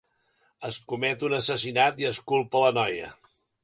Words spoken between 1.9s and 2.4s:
i es